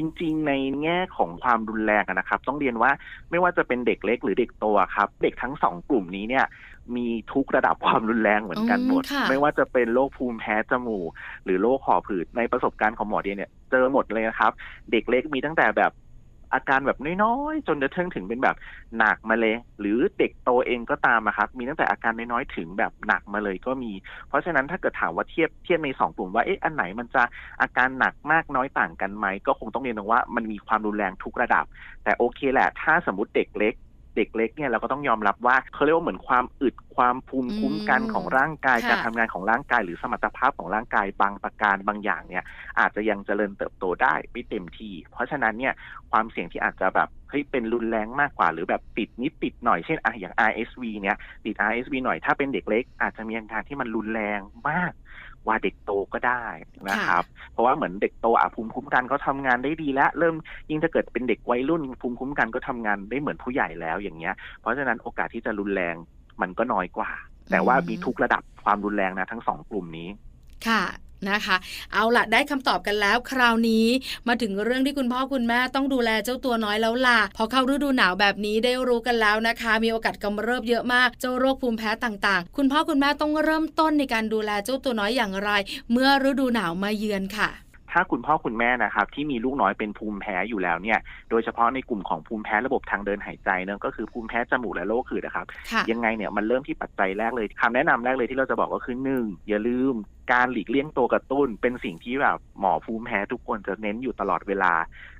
[0.22, 0.52] ริงๆ ใน
[0.82, 2.90] แง่ของความรุนแรงนะครับ ต้องเรียนว่า
[3.30, 4.64] ไม่ว่าจะเป็นเด็กเล็กหรือเด็กโต
[4.94, 6.44] ครับ เด็กทั้งสองกลุ่มนี้เนี่ย
[6.96, 11.08] มีทุกระดับความรุนแรงเหมือนกันหมด ไม่ว่าจะเป็นโรคภูมิแพ้จมูก
[11.44, 14.52] หรือโรคหอบหืดในประสบการณ์ของหมอเดียเนี่ยเจอหมดเลยนะครับ
[14.90, 15.92] เด็กเล็กมีตั้งแต่แบบ
[16.54, 18.56] อาการแบบน้อยๆ จนจะถึงถึงเป็นแบบ
[18.98, 23.92] หนักมาเลย หรือเด็กโตเองก็ตามนะครับ มีตั้งแต่อาการน้อยๆ ถึงแบบหนักมาเลยก็มี
[24.28, 27.22] เพราะฉะนั้นถ้าเกิดถามว่าเทียบเทียบในสองกลุ่มว่าเอ๊ะอันไหนมันจะ
[27.60, 31.64] อาการหนักมากน้อยต่างกันไหม ก็คงต้องเรียนว่ามันมีความรุนแรงทุกระดับ
[32.04, 33.74] แต่โอเคแหละ ถ้าสมมติเด็กเล็ก
[34.16, 42.44] เด็กเล็กเนี่ยเราก็ต้องยอมรับว่าเขาเรียกว่าเหมือนความอึดความภูมิคุ้มกันของร่างกาย การทำงานของร่างกาย หรือสมรรถภาพของร่างกายบางประการบางอย่างเนี่ย
[42.80, 45.74] อาจจะยังเจริญเติบโตได้ไม่เต็มที่ เพราะฉะนั้นเนี่ย
[46.10, 54.92] ความเสี่ยงที่อาจจะแบบเฮ้ยเป็นรุนแรงมากกว่าหรือแบบติดนิดติดหน่อยเช่นอะอย่าง RSV เนี่ยติด RSV หน่อยถ้าเป็นเด็กเล็ก อาจจะมีอาการที่มันรุนแรงมาก
[55.46, 56.44] ว่าเด็กโตก็ได้
[56.88, 60.34] นะครับ เพราะว่าเหมือนเด็กโตอะภูมิคุ้มกันเขาทางานได้ดีแล้ว เริ่ม
[60.70, 65.94] ยิ่งถ้าเกิดเป็นเด็กวัยรุ่นภูมิคุ้มกันก็ทำงานได้เหมือนผู้ใหญ่แล้วอย่างเงี้ย เพราะฉะนั้นโอกาสที่จะรุนแรง
[66.40, 67.10] มันก็น้อยกว่า
[67.50, 70.08] แต่ว่ามีทุกระดับความรุนแรงนะทั้งสองกลุ่มนี้
[70.68, 70.82] ค่ะ
[71.30, 71.56] นะคะ
[71.92, 73.86] เอาละได้คำตอบกันแล้วคราวนี้
[74.28, 85.50] มาถึงเรื่องที่คุณพ่อคุณแม่ต้องดูแลเจ้าตัวน้อยแล้วล่ะพอเข้าฤดูหนาวแบบนี้ได้รู้กันแล้วนะคะ มีโอกาสกำเริบเยอะมากเจ้าโรคภูมิแพ้ต่างๆ คุณพ่อคุณแม่ต้องเริ่มต้นในการดูแลเจ้าตัวน้อยอย่างไร
[85.92, 87.50] เมื่อฤดูหนาวมาเยือนค่ะ
[87.92, 90.98] ถ้าคุณพ่อคุณแม่นะครับที่มีลูกน้อยเป็นภูมิแพ้อยู่แล้วเนี่ย
[91.30, 95.46] โดยเฉพาะในกลุ่มของภูมิแพ้ระบบทางเดินหายใจเนะก็คือภูมิแพ้จมูกและโรคหืดนะครับ
[95.90, 99.94] ยังไงเนี่ยมันเริ่มที่ปัจจัยแรกเลยคำแนะนำแรกเลยที่เราจะบอกก็คือหนึ่งอย่าลืม
[100.32, 104.72] การหลีกเลี่ยงตัวกระตุ้น เป็นสิ่งที่แบบหมอภูมิแพ้ทุกคนจะเน้นอยู่ตลอดเวลา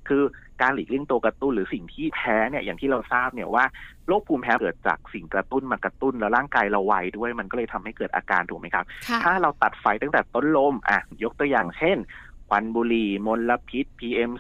[0.09, 0.23] คือ
[0.63, 3.65] การหลีกเลี่ยงตัวกระตุ้นหรือสิ่งที่แพ้เนี่ยอย่างที่เราทราบเนี่ยว่า
[4.07, 8.85] โรคภูมิแพ้เกิดจากสิ่งกระตุ้นมากระตุ้นแล้วร่างกายเราไวด้วยมันก็เลยทำให้เกิดอาการถูกไหมครับ
[9.25, 11.99] ถ้าเราตัดไฟตั้งแต่ต้นลมอะยกตัวอย่างเช่น
[12.51, 14.31] ควันบุหรี่มลพิษ PM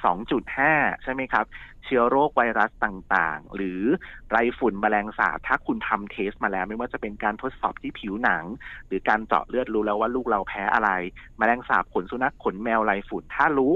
[0.47, 1.45] 2.5 ใช่ไหมครับ
[1.85, 3.83] เชื้อโรคไวรัสต่างๆ หรือ
[4.31, 8.45] ไรฝุ่นแมลงสาบถ้าคุณทำเทสมาแล้ว ไม่ว่าจะเป็นการทดสอบที่ผิวหนัง
[8.87, 10.91] หรือการเจาะเลือดรู้แล้วว่าลูกเราแพ้อะไร
[11.39, 13.75] แมลงสาบขนสุนัขขนแมวไรฝุ่นถ้ารู้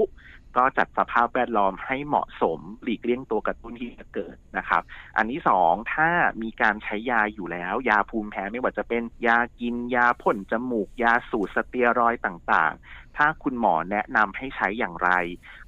[0.57, 4.81] ก็จัดสภาพแวดล้อมให้เหมาะสมหลีกเลี่ยงตัวกระตุ้นที่จะเกิดนะครับ
[5.17, 6.09] อันที่สองถ้า
[6.41, 15.09] มีการใช้ยาอยู่แล้ว ยาภูมิแพ้ไม่ว่าจะเป็นยากินยาพ่นจมูก ยาสูตรสเตียรอยต่างๆ ถ้าคุณหมอแนะนำให้ใช้อย่างไร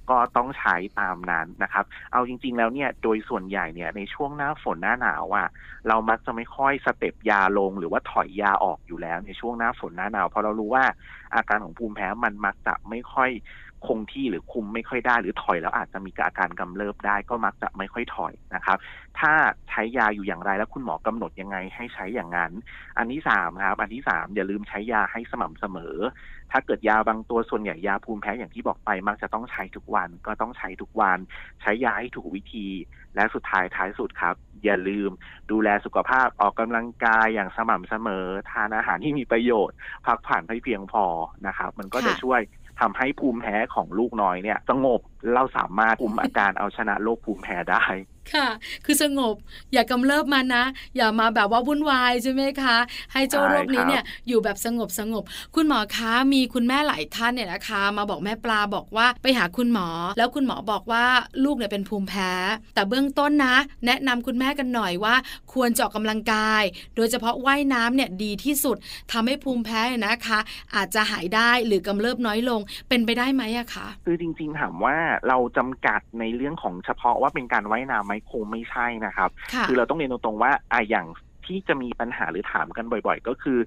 [0.10, 5.48] ก็ต้องใช้ตามนั้นนะครับ เอาจริง ๆ แล้วเนี่ยโดยส่วนใหญ่เนี่ยในช่วงหน้าฝนหน้าหนาวอะ
[5.88, 10.86] เรามักจะไม่ค่อยสเต็ปยาลงหรือว่าถอยยาออกอยู่แล้วในช่วงหน้าฝนหน้าหนาวเพราะเรารู้ว่า
[11.36, 13.30] อาการของภูมิแพ้มันมักจะไม่ค่อย
[13.86, 18.78] คงที่หรือคุมไม่ค่อยได้ หรือถอยแล้วอาจจะมีอาการกำเริบได้ก็มักจะไม่ค่อยถอยนะครับ
[19.20, 19.34] ถ้า
[19.70, 22.52] ใช้ยาอยู่อย่างไรแล้วคุณหมอกำหนดยังไงให้ใช้อย่างนั้น
[22.98, 25.98] อันที่สามครับ อันที่สามอย่าลืมใช้ยาให้สม่ำเสมอ
[26.52, 31.18] ถ้าเกิดยาบางตัวส่วนใหญ่ยาภูมิแพ้อย่างที่บอกไป มักจะต้องใช้ทุกวันก็ต้องใช้ทุกวัน
[31.62, 32.68] ใช้ยาให้ถูกวิธี
[33.16, 35.12] และสุดท้ายท้ายสุดครับ อย่าลืม
[35.52, 41.06] ดูแลสุขภาพออกกำลังกายอย่างสม่ำเสมอ ทานอาหารที่มีประโยชน์ พักผ่อนให้เพียงพอ
[41.48, 42.42] นะครับ มันก็จะช่วย
[42.80, 45.02] ทำให้ภูมิแพ้ของลูกน้อยเนี่ยสงบ
[45.34, 47.84] เราสามารถคุมอาการเอาชนะโรคภูมิแพ้ได้
[48.34, 48.48] ค่ะ
[48.86, 49.36] คือสงบ
[49.74, 50.64] อย่ากำเริบมานะ
[50.96, 52.78] อย่ามาแบบว่าวุ่นวายใช่ไหมคะ
[53.14, 55.24] ให้เจ้าโรคนี้เนี่ยอยู่แบบสงบสงบ
[55.56, 59.88] คุณหมอคะมีคุณแม่หลายท่านเนี่ยนะคะ มาบอกแม่ปลาบอกว่าไปหาคุณหมอ
[60.18, 61.06] แล้วคุณหมอบอกว่า
[61.44, 62.32] ลูกเนี่ยเป็นภูมิแพ้
[62.76, 65.16] แต่เบื้องต้นนะ แนะนำคุณแม่กันหน่อยว่า
[65.54, 66.64] ควรจะออกกำลังกาย
[66.96, 68.78] โดยเฉพาะว่ายน้ำเนี่ยดีที่สุด
[69.12, 70.40] ทำให้ภูมิแพ้นะคะ
[70.76, 72.60] อาจจะหายได้หรือกำเริบน้อยลง
[72.90, 74.96] เป็นไปได้ไหมอะคะคือจริง ๆ ถามว่า
[75.28, 79.30] เราจำกัดในเรื่องของเฉพาะว่าเป็นการว่ายน้ำไหมคงไม่ใช่นะครับ
[79.68, 81.08] คือเราต้องเรียนตรงๆว่าอ่าอย่าง
[81.46, 83.60] ที่จะมีปัญหาหรือถามกันบ่อยๆ ก็คือ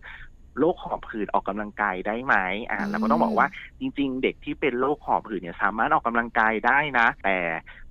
[0.59, 2.35] โรคหอบหืดออกกำลังกายได้ไหม
[2.71, 3.47] อ่าเราก็ต้องบอกว่า
[3.81, 7.37] จริง ๆ เด็กที่เป็นโรคหอบหืดเนี่ยสามารถออกกำลังกายได้นะ แต่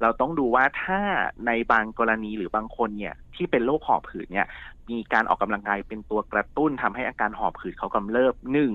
[0.02, 1.00] เราต้องดูว่าถ้า
[1.48, 4.48] ในบางกรณีหรือบางคนเนี่ยที่เป็นโรคหอบหืดเนี่ย
[4.90, 8.72] มีการออกกำลังกายเป็นตัวกระตุ้นทำให้อาการหอบหืดเขากำเริบหนึ่ง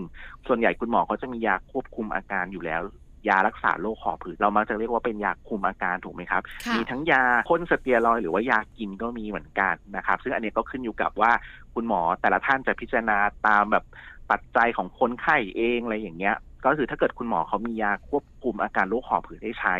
[0.46, 2.82] ส่วนใหญ่คุณหมอเขาจะมียาควบคุมอาการอยู่แล้ว
[3.28, 6.42] ยารักษาโรคหอบหืดเรามักจะเรียกว่าเป็นยาคุมอาการถูกไหมครับ
[6.74, 11.32] มีทั้งยาพ่นสเตียรอยหรือว่ายากินก็มีเหมือนกันนะครับ ซึ่งอันนี้ก็ขึ้นอยู่กับว่า
[11.74, 13.84] คุณหมอแต่ละท่านจะพิจารณาตามแบบ
[14.30, 19.74] ปัจจัยของคนไข้เองอะไรอย่างเงี้ยก็คือถ้าเกิดคุณหมอเขามียาควบคุมอาการโรคหอบหืดให้ใช้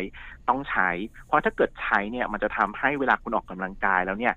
[0.49, 0.89] ต้องใช้
[1.25, 4.33] เพราะถ้าเกิดใช้เนี่ยมันจะทำให้เวลาคุณออกกำลังกายแล้วเนี่ย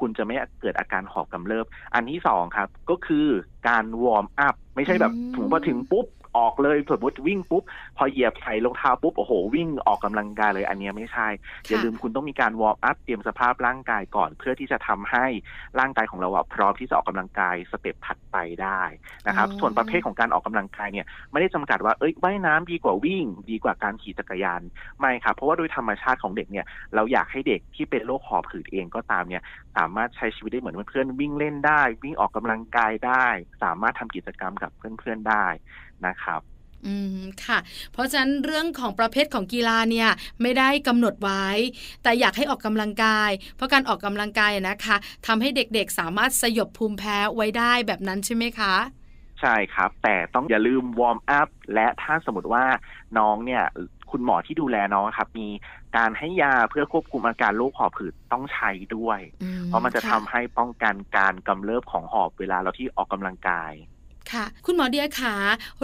[0.00, 3.26] คุณจะไม่เกิดอาการหอบกำเริบ อันที่สองครับ ก็คือ
[3.68, 6.06] การ warm up ไม่ใช่แบบถึงพอถึงปุ๊บ
[6.38, 7.62] ออกเลยสมมติวิ่งปุ๊บ
[7.96, 11.28] พอเหยียบใส่รองเท้าปุ๊บโอ้โหวิ่งออกกำลังกายเลยอันนี้ไม่ใช่
[11.68, 15.26] อย่าลืมคุณต้องมีการ warm up เตรียมสภาพร่างกายก่อน เพื่อที่จะทำให้
[15.78, 18.82] ร่างกายของเราอะพร้อมที่จะออกกำลังกาย step ถัดไปได้
[19.26, 24.62] นะครับ ส่วนประเภทของการออกกำลังกายเนี่ยไม่ได้จำกัดว่าเอ้ยว่ายน้ำดีกว่าวิ่ง ดีกว่าการขี่จักรยาน
[25.00, 29.42] ไม่ครับเพราะว่าโดยธรรมชาติของเด็กเนี่ยเราอยากให้เด็กที่เป็นโรคหอบหืดเองก็ตามเนี่ย
[29.76, 33.26] สามารถใช้ชีวิตได้เหมือนเพื่อนวิ่งเล่นได้ วิ่งออกกำลังกายได้
[33.62, 35.46] สามารถทำกิจกรรมกับเพื่อนๆได้
[36.06, 36.42] นะครับ
[36.86, 37.58] อืมค่ะ
[37.92, 40.10] เพราะฉะนั้นเรื่องของประเภทของกีฬาเนี่ย
[40.42, 41.46] ไม่ได้กำหนดไว้
[42.02, 48.74] แต่อยากให้ออกกำลังกาย เพราะการออกกำลังกายนะคะทำให้เด็กๆสามารถสยบภูมิแพ้ไว้ได้แบบนั้นใช่ไหมคะ
[49.40, 52.64] ใช่ครับ แต่ต้องอย่าลืม warm up และถ้าสมมติว่า
[53.18, 53.62] น้องเนี่ย
[54.10, 55.48] คุณหมอที่ดูแลน้องครับ มี
[55.96, 59.20] การให้ยาเพื่อควบคุมอาการโรคหอบหืดต้องใช้ด้วย
[59.66, 63.72] เพราะมันจะทำให้ป้องกันการกำเริบของหอบเวลาเราที่ออกกำลังกาย
[64.32, 65.34] ค่ะ คุณหมอเดียขา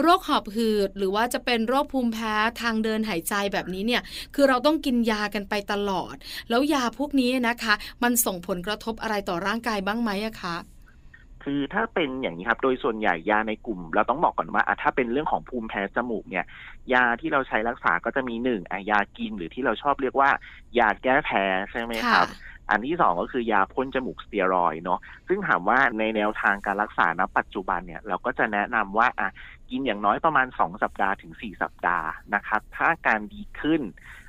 [0.01, 4.01] โรคหอบหืด หรือว่าจะเป็นโรคภูมิแพ้ทางเดินหายใจแบบนี้เนี่ย
[4.35, 6.15] คือเราต้องกินยากันไปตลอด
[6.49, 10.55] แล้วยาพวกนี้นะคะ มันส่งผลกระทบอะไรต่อร่างกายบ้างไหมอะคะ
[11.49, 16.45] คือถ้าเป็นอย่างนี้ครับ โดยส่วนใหญ่ยาในกลุ่ม เราต้องบอกก่อนว่าถ้าเป็นเรื่องของภูมิแพ้จมูกเนี่ย
[16.93, 20.29] ยาที่เราใช้รักษาก็จะมีหนึ่งยากินหรือที่เราชอบเรียกว่า
[20.79, 22.27] ยาแก้แพ้ใช่ไหมครับ
[22.69, 29.29] อันที่สองก็คือยาพ่นจมูกสเตียรอยเนาะซึ่งถามว่าในแนวทางการรักษาณปัจจุบันเนี่ย เราก็จะแนะนำว่าอะ
[29.69, 33.81] กินอย่างน้อยประมาณ 2 สัปดาห์ถึง 4 สัปดาห์นะครับ ถ้าการดีขึ้น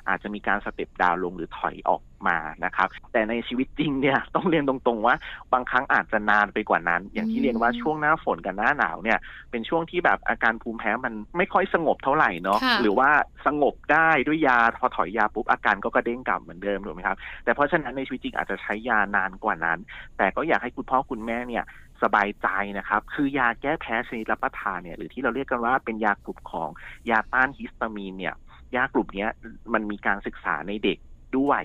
[0.09, 5.15] อาจจะมีการสเต็ปดาวลงหรือถอยออกมานะครับ แต่ในชีวิตจริงเนี่ยต้องเรียนตรงๆว่า
[5.53, 9.19] บางครั้งอาจจะนานไปกว่านั้น อย่างที่เรียนว่าช่วงหน้าฝนกับหน้าหนาวเนี่ย
[9.51, 13.11] เป็นช่วงที่แบบอาการภูมิแพ้มันไม่ค่อยสงบเท่าไหร่เนาะหรือว่า
[13.47, 19.79] สงบได้ด้วยยาพอถอยยาปุ๊บอาการก็กระเด้งกลับเหมือนเดิมถูกไหมครับแต่เพราะฉะนั้นในชีวิตจริงอาจจะใช้ยานานกว่านั้น
[20.19, 21.65] แต่ก็อยากให้คุณพ่อคุณแม่เนี่ย
[22.03, 26.71] สบายใจนะครับ คือยาแก้แพ้ชนิดรับประทานเนี่ยหรือที่เราเรียกกันว่าเป็นยากลุ่มของ
[27.11, 28.35] ยาต้านฮิสตามีนเนี่ย
[28.77, 29.27] ยากลุ่มนี้
[29.73, 30.99] มันมีการศึกษาในเด็ก
[31.39, 31.63] ด้วย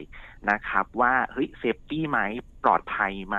[0.51, 2.19] นะครับว่าเฮ้ยเซฟตี้ไหม
[2.63, 3.37] ปลอดภัยไหม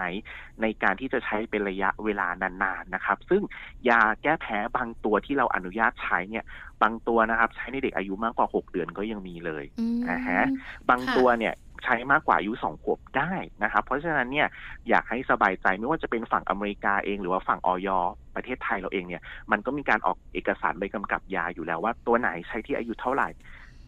[0.63, 3.43] ในการที่จะใช้เป็นระยะเวลานานๆนะครับ ซึ่ง
[3.89, 6.45] ยาแก้แพ้บางตัวที่เราอนุญาตใช้เนี่ย
[6.83, 9.65] บางตัวนะครับ ใช้ในเด็กอายุมากกว่า 6 เดือนก็ยังมีเลย
[10.11, 10.43] นะฮะ
[10.91, 13.33] บางตัวเนี่ย ใช้มากกว่าอายุสองขวบได้
[13.63, 14.49] นะครับ เพราะฉะนั้นเนี่ย
[14.89, 17.89] อยากให้สบายใจไม่ว่าจะเป็นฝั่งอเมริกาเอง หรือว่าฝั่งออย
[18.35, 23.29] ประเทศไทยเราเองเนี่ย มันก็มีการออกเอกสารใบกำกับยาอยู่แล้วว่าตัวไหนใช้ที่อายุเท่าไหร่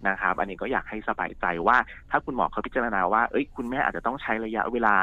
[0.08, 1.76] นะครับ อันนี้ก็อยากให้สบายใจว่า
[2.10, 4.94] ถ้าคุณหมอเขาพิจารณาว่าเอ้ยคุณแม่อาจจะต้องใช้ระยะเวลา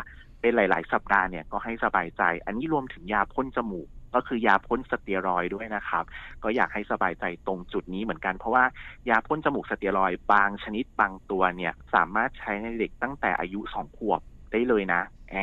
[0.41, 6.03] เป็นหลาย ๆ สัปดาห์เนี่ยก็ให้สบายใจ อันนี้รวมถึงยาพ่นจมูก ก็คือยาพ่นสเตียรอยด้วยนะครับ
[6.43, 8.63] ก็อยากให้สบายใจตรงจุดนี้เหมือนกัน เพราะว่า
[9.09, 14.21] ยาพ่นจมูกสเตียรอยบางชนิดบางตัวเนี่ยสามารถใช้ในเด็กตั้งแต่อายุสองขวบ
[14.51, 15.35] ได้เลยนะแอ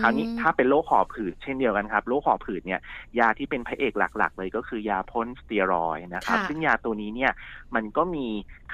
[0.00, 2.80] คราวนี้ถ้าเป็นโรคหอบผืดเช่นเดียวกันครับโรคหอบผืดเนี่ย
[3.18, 7.32] ยาที่เป็นพระเอกหลัก ๆ เลยก็คือยาพ่นสเตียรอยนะครับ ซึ่งยาตัวนี้เนี่ย
[7.74, 8.26] มันก็มี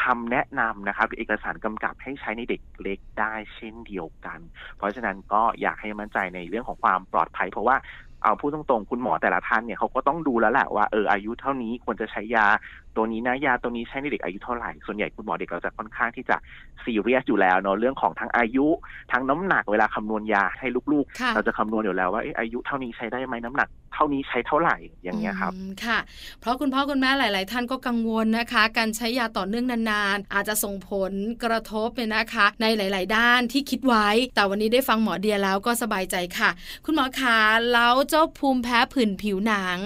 [0.02, 4.40] คำแนะนำนะครับเอกสารกำกับให้ใช้ในเด็กเล็กได้เช่นเดียวกัน
[4.76, 7.76] เพราะฉะนั้นก็อยากให้มั่นใจในเรื่องของความปลอดภัย เพราะว่า
[8.24, 12.46] เอาพูดตรงๆ คุณหมอแต่ละท่านเนี่ยเขาก็ต้องดูแล้วแหละว่าเอออายุเท่านี้ควรจะใช้ยา
[12.96, 16.36] ตัวนี้นะยาตัวนี้ใช้ในเด็กอายุเท่าไหร่ ส่วนใหญ่คุณหมอเด็กเราจะค่อนข้างที่จะ
[16.84, 18.66] ซีเรียสอยู่แล้วเนาะเรื่องของทั้งอายุ
[19.12, 25.52] ทั้งน้ำหนักเวลาคำนวณยาให้ลูกๆ เราจะคำนวณอยู่แล้วว่าอายุเท่านี้ใช้ได้ไหมน้ำหนักเท่านี้ใช้เท่าไหร่อย่างเงี้ยครับ
[25.84, 25.98] ค่ะ
[26.40, 31.12] เพราะคุณพ่อคุณแม่หลาย ๆ ท่านก็กังวลนะคะ การใช้ยาต่อเนื่องนานๆ อาจจะส่งผล
[31.44, 36.50] กระทบเนี่ยนะคะ ในหลาย ๆ ด้านที่คิดไว้ แต่วันนี้ได้ฟังหมอเดียแล้วก็สบายใจค่ะ
[36.84, 37.38] คุณหมอคะ
[37.72, 39.78] แล้วเจ้าภูมิแพ้ผื่นผิวหนัง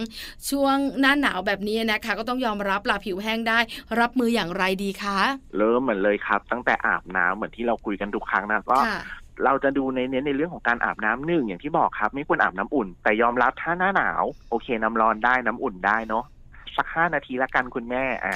[0.50, 3.58] ช่วงหน้าหนาวแบบนี้นะคะ ก็ต้องยอมรับลาผิวแห้งได้
[4.00, 5.18] รับมืออย่างไรดีคะ
[5.56, 8.78] เริ่มเหมือนเลยครับ ตั้งแต่อาบน้ำเหมือนที่เราคุยกันทุกครั้งนะก็
[9.44, 16.24] เราจะดูในเน้นในเรื่องของการอาบน้ำหนึ่งอย่างที่บอกครับ ไม่ควรอาบน้ำอุ่น แต่ยอมรับถ้าหน้าหนาว โอเคน้ำร้อนได้น้ำอุ่นได้เนาะ
[16.76, 18.34] สักห้านาทีละกันคุณแม่อ่า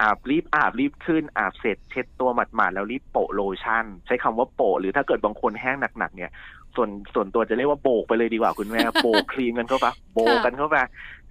[0.00, 6.30] อาบรีบอาบรีบขึ้นอาบเสร็จเช็ดตัวหมาดๆแล้วรีบโปะโลชั่น ใช้คำว่าโปะหรือถ้าเกิดบางคนแห้งหนักๆเนี่ย
[6.76, 10.76] ส่วนส่วนตัวจะเรียกว่าโบกไปเลยดีกว่าคุณแม่โบกครีมกันเข้าไปโบกกันเข้าไป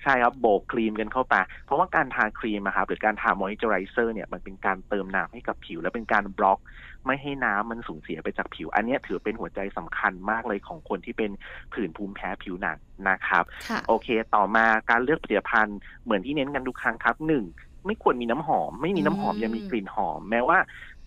[0.03, 1.35] ใช่ครับโบกครีมกันเข้าไป
[1.65, 6.59] เพราะว่าการทาครีมครับหรือการทามอยเจอไรเซอร์เนี่ยมันเป็นการเติมน้ำให้กับผิว และเป็นการบล็อก
[7.05, 11.31] ไม่ให้น้ำมันสูญเสียไปจากผิว อันนี้ถือเป็นหัวใจสำคัญมากเลยของคนที่เป็น
[11.73, 12.77] ผื่นภูมิแพ้ผิวหนัง
[13.09, 13.43] นะครับ
[13.87, 17.45] โอเค ต่อมาการเลือกผลิตภัณฑ์เหมือนที่เน้นกันทุกครั้งครับหนึ่ง
[17.85, 20.57] ไม่ควรมีน้ำหอม ไม่มีน้ำหอมยังมีกลิ่นหอม แม้ว่า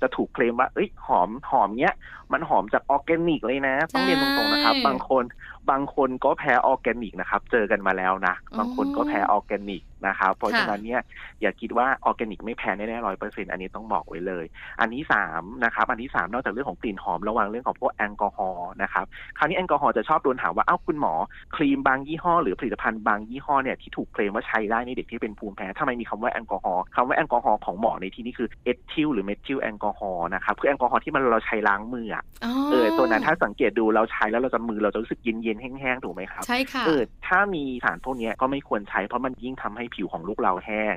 [0.00, 1.94] จะถูกเคลมว่าเอ้ยหอมหอมเนี้ย
[2.32, 5.24] มันหอมจากออร์แกนิกเลยนะ ต้องเรียนตรงๆนะครับ บางคน
[5.70, 11.00] บางคนก็แพ้ออร์แกนิกนะครับ เจอกันมาแล้วนะ บางคนก็แพ้ออร์แกนิกนะครับ เพราะฉะนั้นเนี่ย
[11.42, 14.44] อย่าคิดว่าออร์แกนิกไม่แพ้แน่ๆร้อยเปอร์เซ็นต์อันนี้ต้องบอกไว้เลย
[14.80, 19.04] อันที่สามนะครับ อันที่สามนอกจากเรื่องของกลิ่นหอมระวังเรื่องของพวกแอลกอฮอล์นะครับ
[19.38, 21.12] คราวนี้แอลกอฮอล์จะชอบโดนถามว่า เอ้าคุณหมอ
[21.56, 32.24] ครีมบางยี่ห้อ หรือผลิตภัณฑ์บางยี่ห้อเนี่ยที่ถูกเคลมว่าใช้ได้ในเด็กที่เป็นภูมิแพ้ทำไมมีคำว่าแอลกอฮอล์คำว่าแอลกอฮอล์ของหมอในที่นี้คือเอทิลหรือเมทิลแอลกอฮอล์นะครับคือแอลกอฮอล์ที่มันเราใช้ล้างมืออะ
[32.70, 40.94] เออตัวนั้นถ้าสังเกตดูเราใช้แล้วเราจะมือเราจะรู้สึกเย็นเย็นแห้งๆถูกไหมครับใช่ค่ะเออถ้ามีสารพวกนี้ก็ไม่ควรใช้เพราะมันยิ่งทำให้ผิวของลูกเราแห้ง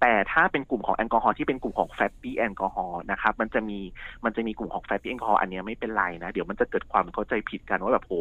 [0.00, 3.78] แต่ถ้าเป็นกลุ่มของแอลกอฮอล์ที่เป็นกลุ่มของ fatty alcohol นะครับมันจะมี
[4.24, 8.12] มันจะมีกลุ่มของ fatty alcohol อันนี้ไม่เป็นไรนะ เดี๋ยวมันจะเกิดความเข้าใจผิดกันว่าแบบโห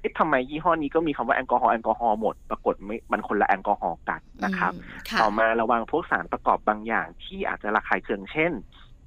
[0.00, 4.72] เอ๊ะทำไมยี่ห้อนี้ก็มีคำว่าแอลกอฮอล์แอลกอฮอล์หมดปรากฏไม่มันคนละแอลกอฮอล์กันนะครับ
[5.20, 8.52] ต่อมาระวังพวกสารประกอบบางอย่างที่อาจจะระคายเคืองเช่น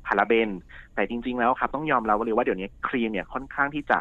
[0.08, 0.50] พาราเบน
[0.96, 3.98] แต่จริง ๆ แล้วครับ ต้องยอมรับเลยว่าเดี๋ยวนี้ครีมเนี่ยค่อนข้างที่จะ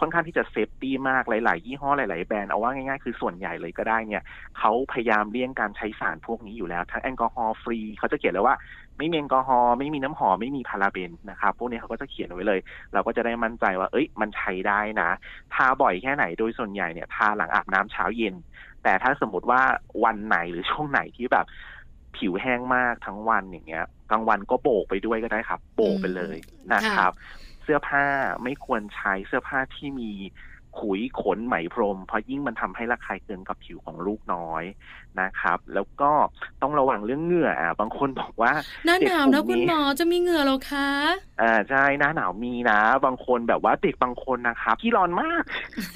[0.00, 4.22] ค่อนข้างที่จะ safety มากหลาย ๆ ยี่ห้อหลาย ๆ แบรนด์เอาว่าง่าย ๆ คือส่วนใหญ่เลยก็ได้เนี่ย
[4.58, 8.56] เขาพยายามเลี่ยงการใช้สารพวกนี้อยู่แล้ว ทั้ง alcohol free เขาจะเขียนเลยว่า
[8.98, 12.60] ไม่มีแอลกอฮอล์ไม่มีน้ำหอมไม่มีพาราเบนนะครับพวกนี้เขาก็จะเขียนไว้เลย
[12.92, 15.10] เราก็จะได้มั่นใจว่า เอ้ย มันใช้ได้นะ
[15.54, 18.34] ทาบ่อยแค่ไหนโดยส่วนใหญ่เนี่ยทาหลังอาบน้ำเช้าเย็น
[18.82, 19.60] แต่ถ้าสมมติว่า
[20.04, 21.46] วันไหนหรือช่วงไหนที่แบบ
[22.16, 26.36] ผิวแห้งมากทั้งวันอย่างเงี้ยกลางวันก็โบกไปด้วยก็ได้ครับ โบกไปเลย
[26.72, 28.06] นะครับเสื้อผ้า
[28.44, 30.12] ไม่ควรใช้เสื้อผ้าที่มี
[30.78, 34.64] ขุยขนไหมพรม เพราะยิ่งมันทำให้ระคายเคืองกับผิวของลูกน้อย
[35.20, 36.10] นะครับ แล้วก็
[36.62, 38.52] ต้องระวังเรื่องเหงื่ออะบางคนบอกว่า
[38.86, 40.88] หน้าหนาวนะคุณหมอจะมีเหงื่อหรอคะ
[41.40, 45.42] อ่าใช่หน้าหนาวมีนะ บางคนแบบว่าเด็กบางคนนะครับที่ร้อนมาก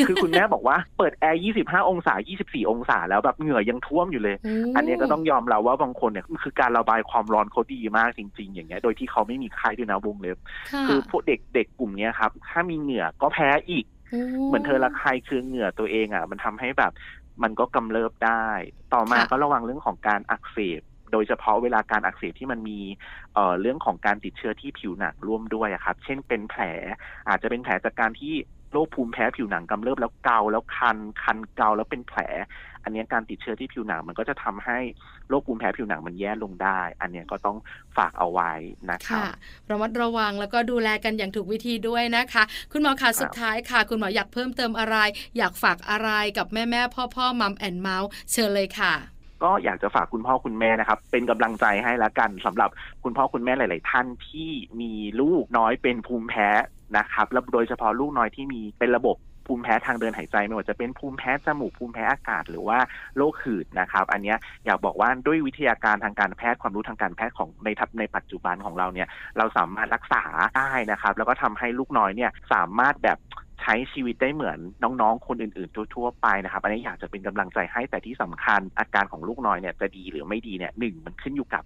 [0.07, 4.37] คือคุณแม่บอกว่าเปิดแอร์ 25 องศา 24 องศา แล้วแบบเหงื่อยังท่วมอยู่เลย
[4.77, 10.39] อันนี้ก็ต้องยอมเราว่าบางคนเนี่ยคือการระบายความร้อนเขาดีมากจริง ๆ อย่างเงี้ยโดยที่เขาไม่มีไข้ด้วยนะวงเล็บ
[10.89, 13.85] คือพวกเด็กเด็กกลุ่มนี้ครับถ้ามีเหงื่อก็แพ้อีก
[14.47, 16.93] เหมือนเธอระคายคือเหงื่อตัวเองอะ มันทำให้แบบ
[17.43, 18.47] มันก็กำเริบได้
[18.95, 20.81] ต่อมาก็ระวังเรื่องของการอักเสบ
[21.12, 22.81] โดยเฉพาะเวลาการอักเสบที่มันมี
[23.35, 26.62] เอ่อเรื่องของการติดเชื้อที่ผิวหนังร่วมด้วยครับ เช่นเป็นแผล
[27.29, 28.35] อาจจะเป็นแผลจากการที่
[28.75, 32.21] โรคภูมิแพ้ผิวหนังกำเริบแล้วเกาแล้วคันคันเกาแล้วเป็นแผล
[32.83, 34.79] อันนี้การติดเชื้อที่ผิวหนังมันก็จะทำให้
[35.29, 37.57] โรคภูมิแพ้ผิวหนังมันแย่ลงได้ อันนี้ก็ต้อง
[37.97, 38.53] ฝากเอาไว้
[38.91, 39.25] นะครับ
[39.71, 44.97] ระมัดระวังแล้วก็ดูแลกันอย่างถูกวิธีด้วยนะคะ คุณหมอคะสุดท้ายค่ะ คุณหมออยากเพิ่มเติมอะไร
[45.39, 48.95] อยากฝากอะไรกับแม่แม่พ่อพ่อมัมแอนเมาส์เชิญเลยค่ะ
[49.45, 52.71] ก็อยากจะฝากคุณพ่อคุณแม่นะครับ เป็นกำลังใจให้ละกันสำหรับ
[53.05, 56.49] คุณพ่อคุณแม่หลาย ๆ ท่านที่มีลูกน้อยเป็นภูมิแพ้
[56.99, 62.79] นะครับแล้วโดยเฉพาะลูกน้อยที่มีเป็นระบบภูมิแพ้ทางเดินหายใจไม่ว่าจะเป็นภูมิแพ้จมูกภูมิแพ้อากาศหรือว่า
[63.17, 64.35] โรคหืดนะครับ อันนี้
[64.67, 70.23] อยากบอกว่าด้วยวิทยาการทางการแพทย์ความรู้ทางการแพทย์ของในทับในปัจจุบันของเราเนี่ย เราสามารถรักษา
[70.57, 73.19] ได้นะครับ แล้วก็ทำให้ลูกน้อยเนี่ยสามารถแบบ
[73.61, 81.62] ใช้ชีวิตได้เหมือนน้องๆ คนอื่นๆ ทั่วๆ ไปนะครับ อันนี้อยากจะเป็นกำลังใจให้แต่ที่สำคัญอาการของลูกน้อยเนี่ยจะดีหรือไม่ดีเนี่ยหนึ่งมันขึ้นอยู่กับ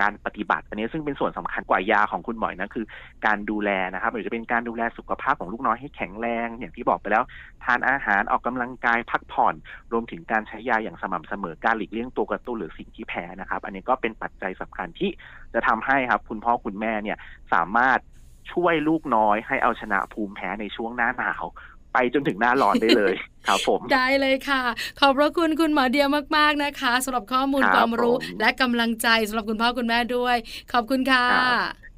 [0.00, 2.86] การปฏิบัติ อันนี้ซึ่งเป็นส่วนสำคัญกว่ายาของคุณหมอนะคือ
[3.26, 7.24] การดูแลนะครับหรือจะเป็นการดูแลสุขภาพของลูกน้อยให้แข็งแรงอย่างที่บอกไปแล้ว
[7.64, 9.54] ทานอาหารออกกำลังกายพักผ่อน
[9.92, 15.10] รวมถึงการใช้ยาอย่างสม่ำเสมอการหลีกเลี่ยงตัวกระตุ้นหรือสิ่งที่แพ้นะครับ อันนี้ก็เป็นปัจจัยสำคัญที่
[15.54, 17.18] จะทำให้ครับ คุณพ่อคุณแม่เนี่ย
[17.52, 17.98] สามารถ
[18.52, 21.44] ช่วยลูกน้อยให้เอาชนะภูมิแพ้ในช่วงหน้าหนาว
[21.92, 23.14] ไปจนถึงหน้าร้อนได้เลย
[23.46, 24.62] ครับผมได้เลยค่ะ
[25.00, 30.36] ขอบพระคุณคุณหมอเดียมาก ๆ นะคะสำหรับข้อมูลความรู้และกำลังใจสำหรับคุณพ่อคุณแม่ด้วย
[30.72, 31.26] ขอบคุณค่ะ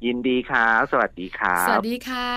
[0.05, 2.29] ยินดีครับสวัสดีครับสวัสดีค่ะ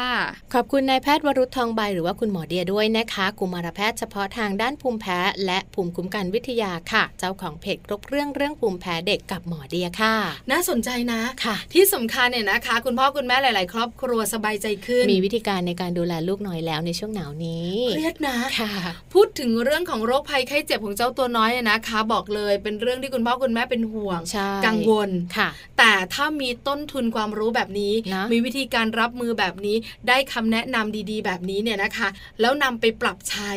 [0.55, 10.14] ขอบคุณนายแพทย์วรุษทองใบหรือว่าคุณหมอเดียด้วยนะคะ กุมารแพทย์เฉพาะทางด้านภูมิแพ้ และภูมิคุ้มกันวิทยาค่ะ เจ้าของเพจรบเรื่องเรื่องภูมิแพ้เด็กกับหมอเดียค่ะ
[10.50, 18.72] น่าสนใจนะค่ะ ที่สำคัญเนี่ยนะคะ คุณพ่อคุณแม่หลาย ๆ ครอบครัวสบายใจขึ้น มีวิธีการในการดูแลลูกน้อยแล้วในช่วงหนาวนี้เครียดนะค่ะ
[19.14, 24.20] พูดถึงเรื่องของโรคภัยไข้เจ็บของเจ้าตัวน้อยนะคะ บอกเลยเป็นเรื่องที่คุณพ่อคุณแม่เป็นห่วง
[24.66, 25.48] กังวลค่ะ
[25.79, 27.92] แต่ถ้ามีต้นทุนความรู้แบบนี้
[28.33, 29.77] มีวิธีการรับมือแบบนี้
[30.09, 32.09] ได้คำแนะนำดีๆ แบบนี้เนี่ยนะคะ
[32.40, 33.53] แล้วนำไปปรับใช้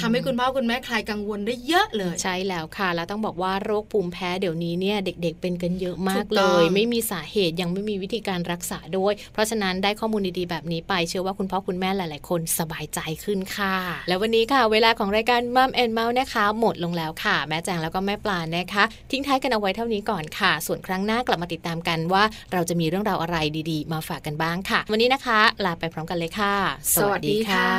[0.00, 13.76] ทำให้คุณพ่อคุณแม่คลายกังวลได้เยอะเลย ใช่แล้วค่ะ แล้วต้องบอกว่าโรคภูมิแพ้เดี๋ยวนี้เนี่ยเด็กๆเป็นกันเยอะมากเลย ไม่มีสาเหตุยังไม่มีวิธีการรักษาด้วย เพราะฉะนั้นได้ข้อมูลดีๆแบบนี้ไปเชื่อว่าคุณพ่อคุณแม่หลาย ๆ คนสบายใจขึ้นค่ะ
[14.08, 26.54] แล้ววันนี้ค่ะ เวลาของรายการมัมแอนเมาส์นะคะ หมดลงแล้วค่ะ แม่แจงแล้วก็แม่ปลานะคะ ทิ้งท้ายกันเอาไว้เท่านี้ก่อนค่ะ ส่วนครั้งหน้ากลับมาติดตามกันว่าเราจะมีเรื่องราวอะไรดีๆ มาฝากกันบ้างค่ะ วันนี้นะคะ ลาไปพร้อมกันเลยค่ะ
[26.94, 27.70] สวัสดีค่ะ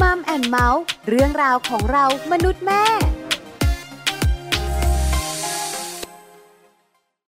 [0.00, 2.84] มัมแอนเมาส์เรื่องราวของเรามนุษย์แม่